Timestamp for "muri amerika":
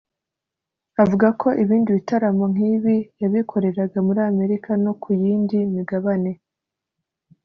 4.07-4.69